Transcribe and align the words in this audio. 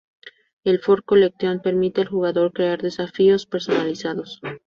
El 0.63 0.79
Ford 0.79 1.03
Collection 1.05 1.61
permite 1.61 2.01
al 2.01 2.07
jugador 2.07 2.53
crear 2.53 2.81
desafíos 2.81 3.45
personalizados. 3.45 4.41